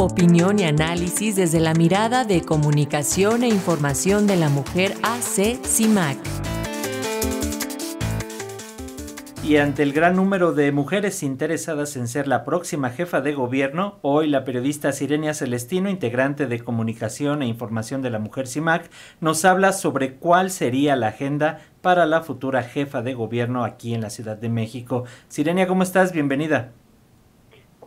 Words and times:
Opinión 0.00 0.60
y 0.60 0.62
análisis 0.62 1.34
desde 1.34 1.58
la 1.58 1.74
mirada 1.74 2.24
de 2.24 2.42
comunicación 2.42 3.42
e 3.42 3.48
información 3.48 4.28
de 4.28 4.36
la 4.36 4.48
mujer 4.48 4.94
AC 5.02 5.58
CIMAC. 5.66 6.16
Y 9.42 9.56
ante 9.56 9.82
el 9.82 9.92
gran 9.92 10.14
número 10.14 10.52
de 10.52 10.70
mujeres 10.70 11.24
interesadas 11.24 11.96
en 11.96 12.06
ser 12.06 12.28
la 12.28 12.44
próxima 12.44 12.90
jefa 12.90 13.20
de 13.20 13.32
gobierno, 13.32 13.98
hoy 14.02 14.28
la 14.28 14.44
periodista 14.44 14.92
Sirenia 14.92 15.34
Celestino, 15.34 15.90
integrante 15.90 16.46
de 16.46 16.60
Comunicación 16.60 17.42
e 17.42 17.48
Información 17.48 18.00
de 18.00 18.10
la 18.10 18.20
Mujer 18.20 18.46
CIMAC, 18.46 18.88
nos 19.20 19.44
habla 19.44 19.72
sobre 19.72 20.14
cuál 20.14 20.52
sería 20.52 20.94
la 20.94 21.08
agenda 21.08 21.58
para 21.82 22.06
la 22.06 22.20
futura 22.20 22.62
jefa 22.62 23.02
de 23.02 23.14
gobierno 23.14 23.64
aquí 23.64 23.94
en 23.94 24.02
la 24.02 24.10
Ciudad 24.10 24.36
de 24.36 24.48
México. 24.48 25.06
Sirenia, 25.26 25.66
¿cómo 25.66 25.82
estás? 25.82 26.12
Bienvenida. 26.12 26.70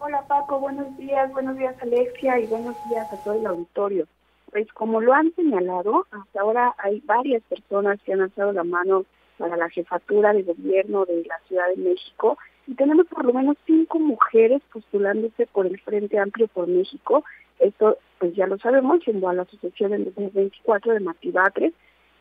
Hola 0.04 0.24
Paco, 0.28 0.60
buenos 0.60 0.98
días, 0.98 1.32
buenos 1.32 1.56
días 1.60 1.76
Alexia 1.80 2.40
y 2.40 2.48
buenos 2.48 2.76
días 2.90 3.06
a 3.14 3.24
todo 3.24 3.36
el 3.36 3.46
auditorio. 3.46 4.08
Pues 4.50 4.68
como 4.74 5.00
lo 5.00 5.14
han 5.14 5.32
señalado, 5.36 6.08
hasta 6.10 6.42
ahora 6.42 6.74
hay 6.80 7.02
varias 7.02 7.44
personas 7.44 8.02
que 8.02 8.14
han 8.14 8.22
alzado 8.22 8.52
la 8.52 8.64
mano 8.64 9.06
para 9.38 9.56
la 9.58 9.70
jefatura 9.70 10.34
de 10.34 10.42
gobierno 10.42 11.06
de 11.06 11.24
la 11.26 11.38
Ciudad 11.48 11.68
de 11.70 11.84
México 11.84 12.40
y 12.66 12.74
tenemos 12.74 13.06
por 13.06 13.26
lo 13.26 13.32
menos 13.32 13.58
cinco 13.68 14.00
mujeres 14.00 14.64
postulándose 14.74 15.46
por 15.46 15.68
el 15.68 15.80
Frente 15.82 16.18
Amplio 16.18 16.48
por 16.48 16.68
México. 16.68 17.24
Esto 17.60 18.00
pues 18.18 18.34
ya 18.34 18.48
lo 18.48 18.58
sabemos, 18.58 19.04
siendo 19.04 19.30
a 19.30 19.36
la 19.36 19.44
asociación 19.44 19.94
en 19.94 20.06
2024 20.06 20.94
de 20.94 21.00
Martí 21.00 21.32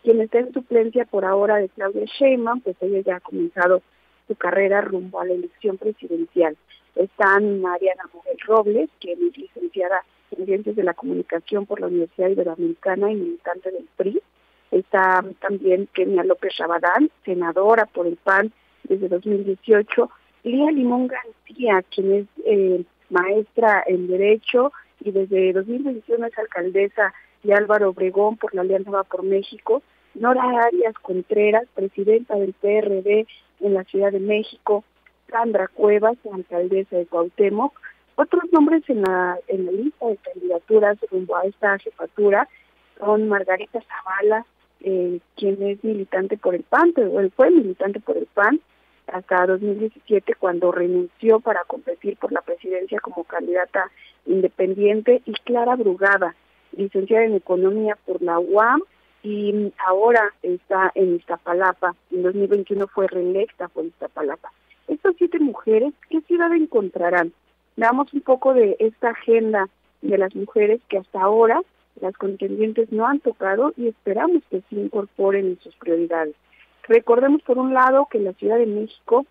quien 0.02 0.20
está 0.20 0.38
en 0.38 0.52
suplencia 0.52 1.06
por 1.06 1.24
ahora 1.24 1.56
de 1.56 1.70
Claudia 1.70 2.04
Sheinbaum, 2.04 2.60
pues 2.60 2.76
ella 2.82 3.00
ya 3.00 3.16
ha 3.16 3.20
comenzado 3.20 3.80
su 4.28 4.34
carrera 4.34 4.82
rumbo 4.82 5.18
a 5.18 5.24
la 5.24 5.32
elección 5.32 5.78
presidencial. 5.78 6.58
Están 6.94 7.60
Mariana 7.60 8.04
Morel 8.12 8.38
Robles, 8.46 8.90
que 9.00 9.12
es 9.12 9.18
licenciada 9.18 10.04
en 10.36 10.46
Ciencias 10.46 10.76
de 10.76 10.82
la 10.82 10.94
Comunicación 10.94 11.66
por 11.66 11.80
la 11.80 11.86
Universidad 11.86 12.28
Iberoamericana 12.28 13.10
y 13.10 13.16
militante 13.16 13.70
del 13.70 13.88
PRI. 13.96 14.20
Está 14.70 15.24
también 15.40 15.88
Kenia 15.92 16.24
López 16.24 16.56
Rabadán, 16.58 17.10
senadora 17.24 17.86
por 17.86 18.06
el 18.06 18.16
PAN 18.16 18.52
desde 18.84 19.08
2018. 19.08 20.10
Lía 20.44 20.70
Limón 20.70 21.08
García, 21.08 21.82
quien 21.94 22.12
es 22.12 22.26
eh, 22.44 22.84
maestra 23.10 23.82
en 23.86 24.06
Derecho 24.06 24.72
y 25.00 25.10
desde 25.10 25.52
2021 25.52 26.26
es 26.26 26.38
alcaldesa 26.38 27.12
de 27.42 27.54
Álvaro 27.54 27.90
Obregón 27.90 28.36
por 28.36 28.54
la 28.54 28.62
Alianza 28.62 28.90
Va 28.90 29.04
por 29.04 29.22
México. 29.22 29.82
Nora 30.14 30.42
Arias 30.64 30.94
Contreras, 31.02 31.64
presidenta 31.74 32.36
del 32.36 32.52
PRD 32.52 33.26
en 33.60 33.74
la 33.74 33.84
Ciudad 33.84 34.12
de 34.12 34.20
México. 34.20 34.84
Sandra 35.30 35.68
Cuevas, 35.68 36.18
alcaldesa 36.32 36.96
de 36.96 37.06
Cuauhtémoc. 37.06 37.72
Otros 38.16 38.44
nombres 38.52 38.82
en 38.88 39.02
la, 39.02 39.38
en 39.48 39.66
la 39.66 39.72
lista 39.72 40.06
de 40.06 40.16
candidaturas 40.18 40.98
rumbo 41.10 41.36
a 41.36 41.44
esta 41.44 41.78
jefatura 41.78 42.48
son 42.98 43.28
Margarita 43.28 43.80
Zavala, 43.80 44.44
eh, 44.80 45.20
quien 45.36 45.62
es 45.62 45.82
militante 45.82 46.36
por 46.36 46.54
el 46.54 46.62
PAN, 46.62 46.92
pero 46.94 47.18
él 47.20 47.32
fue 47.34 47.50
militante 47.50 48.00
por 48.00 48.16
el 48.16 48.26
PAN 48.26 48.60
hasta 49.06 49.46
2017 49.46 50.34
cuando 50.34 50.72
renunció 50.72 51.40
para 51.40 51.64
competir 51.64 52.16
por 52.16 52.32
la 52.32 52.42
presidencia 52.42 53.00
como 53.00 53.24
candidata 53.24 53.90
independiente 54.26 55.22
y 55.24 55.32
Clara 55.32 55.76
Brugada, 55.76 56.34
licenciada 56.76 57.24
en 57.24 57.34
Economía 57.34 57.96
por 58.06 58.22
la 58.22 58.38
UAM 58.38 58.82
y 59.22 59.72
ahora 59.86 60.32
está 60.42 60.92
en 60.94 61.16
Iztapalapa. 61.16 61.94
En 62.10 62.22
2021 62.22 62.86
fue 62.88 63.06
reelecta 63.06 63.68
por 63.68 63.84
Iztapalapa. 63.84 64.52
Estas 64.88 65.14
siete 65.16 65.38
mujeres, 65.38 65.92
¿qué 66.08 66.20
ciudad 66.22 66.52
encontrarán? 66.52 67.32
Veamos 67.76 68.12
un 68.12 68.20
poco 68.20 68.54
de 68.54 68.76
esta 68.78 69.10
agenda 69.10 69.68
de 70.02 70.18
las 70.18 70.34
mujeres 70.34 70.80
que 70.88 70.98
hasta 70.98 71.20
ahora 71.20 71.60
las 72.00 72.16
contendientes 72.16 72.90
no 72.92 73.06
han 73.06 73.20
tocado 73.20 73.72
y 73.76 73.88
esperamos 73.88 74.42
que 74.50 74.62
se 74.68 74.76
incorporen 74.76 75.46
en 75.46 75.60
sus 75.60 75.74
prioridades. 75.76 76.34
Recordemos 76.88 77.42
por 77.42 77.58
un 77.58 77.74
lado 77.74 78.08
que 78.10 78.18
la 78.18 78.32
Ciudad 78.32 78.58
de 78.58 78.66
México 78.66 79.26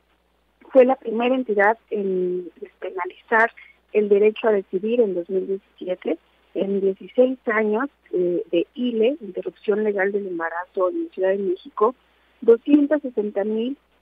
fue 0.71 0.85
la 0.85 0.95
primera 0.95 1.35
entidad 1.35 1.77
en 1.89 2.49
despenalizar 2.59 3.51
el 3.93 4.07
derecho 4.07 4.47
a 4.47 4.51
decidir 4.51 5.01
en 5.01 5.15
2017. 5.15 6.17
En 6.55 6.81
16 6.81 7.37
años 7.47 7.89
eh, 8.11 8.43
de 8.51 8.67
ILE, 8.73 9.17
interrupción 9.21 9.83
legal 9.83 10.11
del 10.11 10.27
embarazo 10.27 10.89
en 10.89 11.05
la 11.05 11.09
Ciudad 11.11 11.29
de 11.29 11.37
México, 11.37 11.95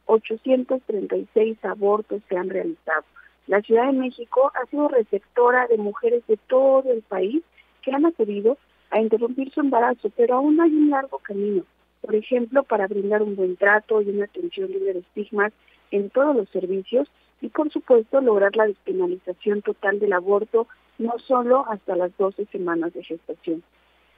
260.836 0.08 1.58
abortos 1.64 2.22
se 2.30 2.38
han 2.38 2.50
realizado. 2.50 3.04
La 3.48 3.62
Ciudad 3.62 3.88
de 3.88 3.94
México 3.94 4.52
ha 4.56 4.66
sido 4.70 4.88
receptora 4.88 5.68
de 5.68 5.78
mujeres 5.78 6.26
de 6.28 6.38
todo 6.48 6.84
el 6.92 7.02
país 7.02 7.44
que 7.82 7.92
han 7.92 8.06
acudido 8.06 8.58
a 8.90 9.00
interrumpir 9.00 9.52
su 9.52 9.62
embarazo, 9.62 10.10
pero 10.16 10.36
aún 10.36 10.60
hay 10.60 10.72
un 10.72 10.90
largo 10.90 11.20
camino. 11.20 11.64
Por 12.02 12.16
ejemplo, 12.16 12.64
para 12.64 12.88
brindar 12.88 13.22
un 13.22 13.36
buen 13.36 13.56
trato 13.56 14.02
y 14.02 14.10
una 14.10 14.26
atención 14.26 14.72
libre 14.72 14.94
de 14.94 15.00
estigmas 15.00 15.54
en 15.92 16.10
todos 16.10 16.36
los 16.36 16.50
servicios 16.50 17.10
y, 17.42 17.50
por 17.50 17.72
supuesto, 17.72 18.22
lograr 18.22 18.56
la 18.56 18.68
despenalización 18.68 19.62
total 19.62 20.00
del 20.00 20.14
aborto, 20.14 20.68
no 20.98 21.18
solo 21.20 21.66
hasta 21.70 21.96
las 21.96 22.16
12 22.18 22.46
semanas 22.46 22.94
de 22.94 23.04
gestación. 23.04 23.64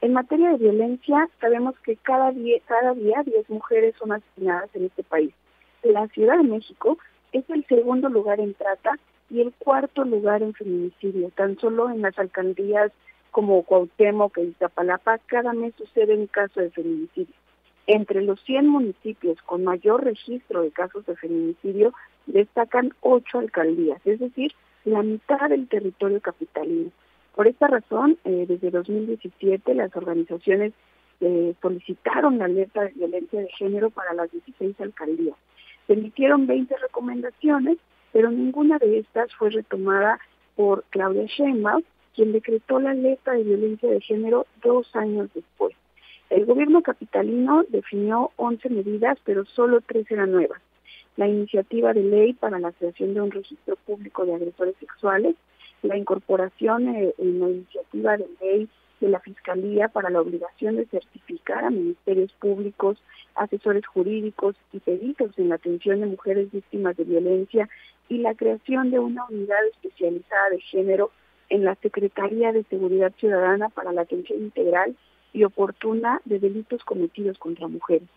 En 0.01 0.13
materia 0.13 0.51
de 0.51 0.57
violencia, 0.57 1.29
sabemos 1.41 1.75
que 1.79 1.97
cada 1.97 2.31
día, 2.31 2.59
cada 2.66 2.94
día 2.94 3.21
10 3.25 3.50
mujeres 3.50 3.95
son 3.97 4.13
asesinadas 4.13 4.69
en 4.73 4.85
este 4.85 5.03
país. 5.03 5.33
La 5.84 6.07
Ciudad 6.09 6.38
de 6.38 6.44
México 6.44 6.97
es 7.31 7.50
el 7.50 7.66
segundo 7.67 8.09
lugar 8.09 8.40
en 8.40 8.53
trata 8.53 8.97
y 9.29 9.41
el 9.41 9.53
cuarto 9.53 10.03
lugar 10.03 10.41
en 10.41 10.53
feminicidio. 10.53 11.29
Tan 11.35 11.57
solo 11.59 11.90
en 11.90 12.01
las 12.01 12.17
alcaldías 12.19 12.91
como 13.31 13.63
Cuauhtémoc 13.63 14.38
e 14.38 14.45
Iztapalapa, 14.45 15.19
cada 15.28 15.53
mes 15.53 15.73
sucede 15.78 16.16
un 16.16 16.28
caso 16.28 16.59
de 16.59 16.72
feminicidio. 16.72 17.34
Entre 17.88 18.22
los 18.22 18.41
100 18.41 18.68
municipios 18.68 19.41
con 19.44 19.63
mayor 19.63 20.03
registro 20.03 20.62
de 20.62 20.72
casos 20.72 21.06
de 21.06 21.16
feminicidio, 21.16 21.94
destacan 22.25 22.94
ocho 23.01 23.39
alcaldías, 23.39 24.00
es 24.06 24.19
decir, 24.19 24.53
la 24.85 25.01
mitad 25.01 25.50
del 25.50 25.68
territorio 25.68 26.22
capitalino. 26.22 26.91
Por 27.35 27.47
esta 27.47 27.68
razón, 27.68 28.18
eh, 28.25 28.45
desde 28.47 28.69
2017 28.69 29.73
las 29.73 29.95
organizaciones 29.95 30.73
eh, 31.22 31.53
solicitaron 31.62 32.38
la 32.38 32.45
alerta 32.45 32.81
de 32.81 32.91
violencia 32.91 33.41
de 33.41 33.50
género 33.57 33.89
para 33.89 34.13
las 34.13 34.31
16 34.31 34.79
alcaldías. 34.81 35.35
Se 35.89 35.94
emitieron 35.94 36.45
20 36.45 36.77
recomendaciones, 36.77 37.79
pero 38.13 38.29
ninguna 38.29 38.77
de 38.77 39.00
estas 39.00 39.33
fue 39.33 39.50
retomada 39.50 40.19
por 40.55 40.83
Claudia 40.91 41.25
Sheinbaum, 41.25 41.81
quien 42.13 42.31
decretó 42.31 42.79
la 42.79 42.91
alerta 42.91 43.31
de 43.31 43.41
violencia 43.41 43.89
de 43.89 44.00
género 44.00 44.45
dos 44.61 44.95
años 44.95 45.29
después. 45.33 45.75
El 46.29 46.45
gobierno 46.45 46.83
capitalino 46.83 47.63
definió 47.69 48.29
11 48.35 48.69
medidas, 48.69 49.17
pero 49.23 49.45
solo 49.45 49.81
tres 49.81 50.05
eran 50.11 50.31
nuevas. 50.31 50.61
La 51.17 51.27
iniciativa 51.27 51.91
de 51.91 52.03
ley 52.03 52.33
para 52.33 52.59
la 52.59 52.71
creación 52.71 53.16
de 53.16 53.21
un 53.21 53.31
registro 53.31 53.75
público 53.77 54.27
de 54.27 54.35
agresores 54.35 54.75
sexuales, 54.79 55.35
la 55.81 55.97
incorporación 55.97 56.88
eh, 56.89 57.16
en 57.17 57.39
la 57.39 57.50
iniciativa 57.50 58.16
de 58.16 58.27
ley 58.39 58.69
de 59.00 59.10
la 59.10 59.20
Fiscalía 59.20 59.88
para 59.88 60.10
la 60.10 60.22
obligación 60.22 60.76
de 60.76 60.86
certificar 60.86 61.64
a 61.64 61.70
ministerios 61.70 62.32
públicos, 62.34 63.02
asesores 63.36 63.86
jurídicos 63.88 64.56
y 64.74 64.80
peritos 64.80 65.32
en 65.38 65.50
la 65.50 65.56
atención 65.56 66.02
de 66.02 66.08
mujeres 66.08 66.52
víctimas 66.52 66.98
de 66.98 67.04
violencia 67.04 67.70
y 68.08 68.18
la 68.20 68.34
creación 68.36 68.92
de 68.92 69.00
una 69.00 69.26
unidad 69.30 69.66
especializada 69.72 70.50
de 70.50 70.62
género 70.62 71.12
en 71.50 71.66
la 71.66 71.76
Secretaría 71.76 72.52
de 72.52 72.64
Seguridad 72.64 73.14
Ciudadana 73.18 73.70
para 73.70 73.92
la 73.92 74.02
atención 74.02 74.40
integral 74.40 74.96
y 75.34 75.44
oportuna 75.44 76.22
de 76.26 76.40
delitos 76.40 76.84
cometidos 76.84 77.38
contra 77.38 77.68
mujeres. 77.68 78.08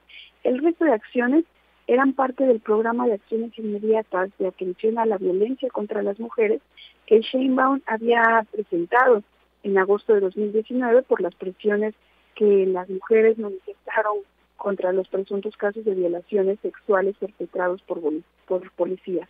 El 0.45 0.59
resto 0.63 0.85
de 0.85 0.93
acciones 0.93 1.45
eran 1.87 2.13
parte 2.13 2.45
del 2.45 2.61
programa 2.61 3.07
de 3.07 3.15
acciones 3.15 3.57
inmediatas 3.59 4.31
de 4.39 4.49
atención 4.49 4.99
a 4.99 5.07
la 5.07 5.19
violencia 5.19 5.69
contra 5.71 6.03
las 6.03 6.19
mujeres 6.19 6.61
que 7.07 7.21
Sheinbaum 7.21 7.81
había 7.87 8.47
presentado 8.51 9.23
en 9.63 9.79
agosto 9.79 10.15
de 10.15 10.21
2019 10.21 11.03
por 11.03 11.21
las 11.21 11.35
presiones 11.35 11.95
que 12.35 12.67
las 12.67 12.89
mujeres 12.89 13.39
manifestaron 13.39 14.19
contra 14.57 14.93
los 14.93 15.09
presuntos 15.09 15.57
casos 15.57 15.85
de 15.85 15.95
violaciones 15.95 16.59
sexuales 16.61 17.17
perpetrados 17.19 17.83
por, 17.83 18.01
policías. 18.77 19.29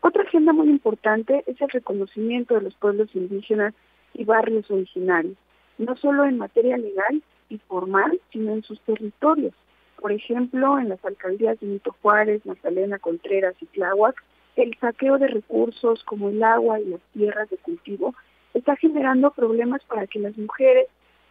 Otra 0.00 0.22
agenda 0.22 0.52
muy 0.52 0.68
importante 0.68 1.44
es 1.46 1.60
el 1.60 1.68
reconocimiento 1.68 2.54
de 2.54 2.62
los 2.62 2.74
pueblos 2.74 3.14
indígenas 3.14 3.74
y 4.14 4.24
barrios 4.24 4.70
originarios, 4.70 5.36
no 5.78 5.96
solo 5.96 6.24
en 6.24 6.38
materia 6.38 6.76
legal 6.76 7.22
y 7.48 7.58
formal, 7.58 8.18
sino 8.32 8.52
en 8.52 8.62
sus 8.62 8.80
territorios. 8.80 9.54
Por 10.00 10.10
ejemplo, 10.10 10.78
en 10.78 10.88
las 10.88 11.04
alcaldías 11.04 11.60
de 11.60 11.66
Nito 11.66 11.94
Juárez, 12.02 12.44
Magdalena 12.46 12.98
Contreras 12.98 13.54
y 13.60 13.66
Tláhuac, 13.66 14.24
el 14.56 14.76
saqueo 14.80 15.18
de 15.18 15.28
recursos 15.28 16.02
como 16.04 16.30
el 16.30 16.42
agua 16.42 16.80
y 16.80 16.86
las 16.86 17.00
tierras 17.12 17.48
de 17.50 17.58
cultivo 17.58 18.14
está 18.54 18.76
generando 18.76 19.30
problemas 19.30 19.82
para 19.84 20.06
que 20.06 20.18
las 20.18 20.36
mujeres 20.36 20.86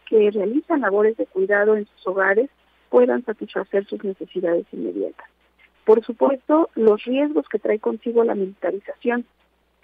que 0.08 0.32
realizan 0.32 0.82
labores 0.82 1.18
de 1.18 1.26
cuidado 1.26 1.76
en 1.76 1.86
sus 1.86 2.08
hogares 2.08 2.50
puedan 2.90 3.24
satisfacer 3.24 3.86
sus 3.86 4.04
necesidades 4.04 4.66
inmediatas. 4.72 5.28
Por 5.86 6.04
supuesto, 6.06 6.70
los 6.76 7.04
riesgos 7.06 7.48
que 7.48 7.60
trae 7.60 7.80
consigo 7.80 8.24
la 8.24 8.36
militarización, 8.36 9.26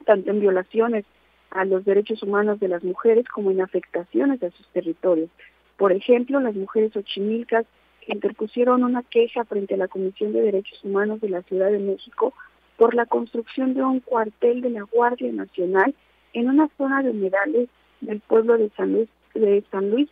tanto 0.06 0.32
en 0.32 0.42
violaciones 0.42 1.06
a 1.52 1.66
los 1.66 1.86
derechos 1.86 2.22
humanos 2.22 2.60
de 2.60 2.68
las 2.68 2.84
mujeres 2.84 3.26
como 3.28 3.52
en 3.52 3.62
afectaciones 3.62 4.44
a 4.44 4.52
sus 4.52 4.68
territorios. 4.68 5.30
Por 5.78 5.92
ejemplo, 5.92 6.40
las 6.40 6.56
mujeres 6.56 6.96
ochimilcas 6.96 7.66
interpusieron 8.08 8.84
una 8.84 9.04
queja 9.04 9.46
frente 9.46 9.76
a 9.76 9.78
la 9.78 9.88
Comisión 9.88 10.34
de 10.34 10.42
Derechos 10.42 10.84
Humanos 10.84 11.22
de 11.22 11.30
la 11.30 11.42
Ciudad 11.44 11.72
de 11.72 11.80
México 11.80 12.34
por 12.78 12.94
la 12.94 13.06
construcción 13.06 13.74
de 13.74 13.84
un 13.84 14.00
cuartel 14.00 14.62
de 14.62 14.70
la 14.70 14.84
Guardia 14.84 15.32
Nacional 15.32 15.96
en 16.38 16.50
una 16.50 16.70
zona 16.78 17.02
de 17.02 17.10
humedales 17.10 17.68
del 18.02 18.20
pueblo 18.20 18.58
de 18.58 18.70
San 18.78 18.94
Luis, 18.94 19.10
de 19.34 19.64
San 19.72 19.90
Luis 19.90 20.08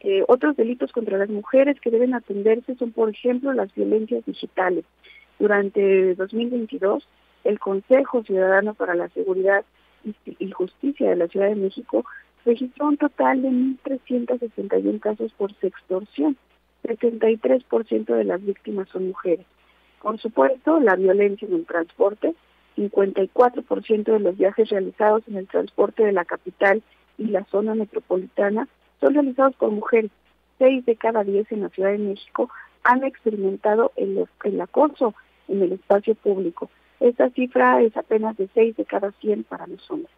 eh, 0.00 0.24
otros 0.28 0.56
delitos 0.56 0.92
contra 0.92 1.16
las 1.16 1.28
mujeres 1.28 1.80
que 1.80 1.90
deben 1.90 2.12
atenderse 2.12 2.74
son, 2.74 2.92
por 2.92 3.08
ejemplo, 3.08 3.52
las 3.52 3.72
violencias 3.74 4.24
digitales. 4.26 4.84
Durante 5.38 6.14
2022, 6.16 7.06
el 7.44 7.58
Consejo 7.58 8.22
Ciudadano 8.24 8.74
para 8.74 8.94
la 8.94 9.08
Seguridad 9.10 9.64
y 10.26 10.50
Justicia 10.50 11.10
de 11.10 11.16
la 11.16 11.28
Ciudad 11.28 11.48
de 11.48 11.56
México 11.56 12.04
registró 12.44 12.88
un 12.88 12.96
total 12.96 13.42
de 13.42 13.48
1.361 13.48 15.00
casos 15.00 15.32
por 15.34 15.54
sextorsión. 15.54 16.36
73% 16.84 18.04
de 18.06 18.24
las 18.24 18.44
víctimas 18.44 18.88
son 18.90 19.08
mujeres. 19.08 19.46
Por 20.02 20.18
supuesto, 20.18 20.78
la 20.80 20.94
violencia 20.96 21.48
en 21.48 21.54
el 21.54 21.66
transporte, 21.66 22.34
54% 22.76 24.04
de 24.04 24.18
los 24.20 24.36
viajes 24.36 24.68
realizados 24.68 25.22
en 25.28 25.36
el 25.36 25.46
transporte 25.46 26.04
de 26.04 26.12
la 26.12 26.24
capital 26.24 26.82
y 27.18 27.26
la 27.26 27.44
zona 27.46 27.74
metropolitana 27.74 28.68
son 29.00 29.14
realizados 29.14 29.54
por 29.56 29.70
mujeres. 29.70 30.10
Seis 30.58 30.84
de 30.86 30.96
cada 30.96 31.24
diez 31.24 31.50
en 31.52 31.62
la 31.62 31.68
Ciudad 31.70 31.90
de 31.90 31.98
México 31.98 32.50
han 32.84 33.04
experimentado 33.04 33.92
el, 33.96 34.26
el 34.44 34.60
acoso 34.60 35.14
en 35.48 35.62
el 35.62 35.72
espacio 35.72 36.14
público. 36.14 36.70
Esta 37.00 37.30
cifra 37.30 37.82
es 37.82 37.96
apenas 37.96 38.36
de 38.36 38.48
seis 38.54 38.76
de 38.76 38.84
cada 38.84 39.12
cien 39.12 39.44
para 39.44 39.66
los 39.66 39.90
hombres. 39.90 40.12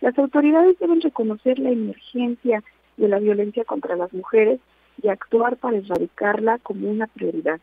Las 0.00 0.18
autoridades 0.18 0.78
deben 0.78 1.00
reconocer 1.00 1.58
la 1.58 1.70
emergencia 1.70 2.62
de 2.96 3.08
la 3.08 3.18
violencia 3.18 3.64
contra 3.64 3.96
las 3.96 4.12
mujeres 4.12 4.60
y 5.02 5.08
actuar 5.08 5.56
para 5.56 5.78
erradicarla 5.78 6.58
como 6.58 6.90
una 6.90 7.06
prioridad. 7.06 7.60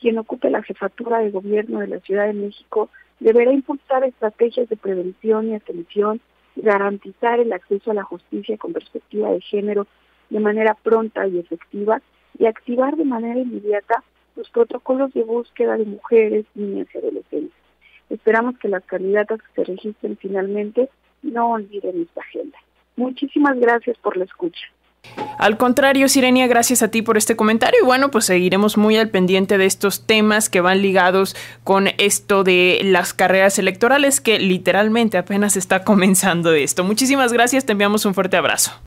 Quien 0.00 0.18
ocupe 0.18 0.50
la 0.50 0.62
jefatura 0.62 1.18
de 1.18 1.30
gobierno 1.30 1.80
de 1.80 1.88
la 1.88 2.00
Ciudad 2.00 2.26
de 2.26 2.34
México 2.34 2.90
deberá 3.20 3.52
impulsar 3.52 4.04
estrategias 4.04 4.68
de 4.68 4.76
prevención 4.76 5.48
y 5.48 5.54
atención 5.54 6.20
garantizar 6.56 7.40
el 7.40 7.52
acceso 7.52 7.90
a 7.90 7.94
la 7.94 8.02
justicia 8.02 8.56
con 8.56 8.72
perspectiva 8.72 9.30
de 9.30 9.40
género 9.40 9.86
de 10.30 10.40
manera 10.40 10.74
pronta 10.74 11.26
y 11.26 11.38
efectiva 11.38 12.00
y 12.38 12.46
activar 12.46 12.96
de 12.96 13.04
manera 13.04 13.40
inmediata 13.40 14.02
los 14.34 14.50
protocolos 14.50 15.12
de 15.12 15.22
búsqueda 15.22 15.76
de 15.76 15.84
mujeres, 15.84 16.44
niñas 16.54 16.88
y 16.94 16.98
adolescentes. 16.98 17.58
Esperamos 18.10 18.58
que 18.58 18.68
las 18.68 18.84
candidatas 18.84 19.40
que 19.40 19.54
se 19.54 19.64
registren 19.64 20.16
finalmente 20.16 20.88
no 21.22 21.52
olviden 21.52 22.02
esta 22.02 22.20
agenda. 22.20 22.58
Muchísimas 22.96 23.58
gracias 23.58 23.98
por 23.98 24.16
la 24.16 24.24
escucha. 24.24 24.66
Al 25.38 25.58
contrario, 25.58 26.08
Sirenia, 26.08 26.46
gracias 26.46 26.82
a 26.82 26.88
ti 26.88 27.02
por 27.02 27.18
este 27.18 27.36
comentario 27.36 27.80
y 27.82 27.84
bueno, 27.84 28.10
pues 28.10 28.24
seguiremos 28.24 28.76
muy 28.76 28.96
al 28.96 29.10
pendiente 29.10 29.58
de 29.58 29.66
estos 29.66 30.06
temas 30.06 30.48
que 30.48 30.60
van 30.60 30.80
ligados 30.80 31.36
con 31.62 31.88
esto 31.98 32.42
de 32.42 32.80
las 32.84 33.12
carreras 33.12 33.58
electorales 33.58 34.20
que 34.20 34.38
literalmente 34.38 35.18
apenas 35.18 35.56
está 35.56 35.84
comenzando 35.84 36.52
esto. 36.52 36.84
Muchísimas 36.84 37.32
gracias, 37.32 37.66
te 37.66 37.72
enviamos 37.72 38.06
un 38.06 38.14
fuerte 38.14 38.36
abrazo. 38.36 38.80